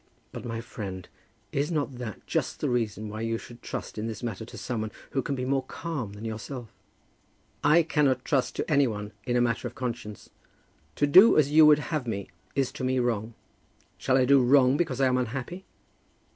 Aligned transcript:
"But, 0.31 0.45
my 0.45 0.61
friend, 0.61 1.07
is 1.51 1.71
not 1.71 1.99
that 1.99 2.25
just 2.25 2.59
the 2.59 2.71
reason 2.71 3.07
why 3.07 3.21
you 3.21 3.37
should 3.37 3.61
trust 3.61 3.99
in 3.99 4.07
this 4.07 4.23
matter 4.23 4.45
to 4.45 4.57
some 4.57 4.81
one 4.81 4.91
who 5.11 5.21
can 5.21 5.35
be 5.35 5.45
more 5.45 5.61
calm 5.63 6.13
than 6.13 6.25
yourself?" 6.25 6.73
"I 7.63 7.83
cannot 7.83 8.25
trust 8.25 8.55
to 8.55 8.67
any 8.71 8.87
one, 8.87 9.11
in 9.27 9.35
a 9.35 9.41
matter 9.41 9.67
of 9.67 9.75
conscience. 9.75 10.31
To 10.95 11.05
do 11.05 11.37
as 11.37 11.51
you 11.51 11.67
would 11.67 11.77
have 11.93 12.07
me 12.07 12.29
is 12.55 12.71
to 12.71 12.83
me 12.83 12.97
wrong. 12.97 13.35
Shall 13.99 14.17
I 14.17 14.25
do 14.25 14.43
wrong 14.43 14.75
because 14.75 14.99
I 14.99 15.05
am 15.05 15.17
unhappy?" 15.19 15.65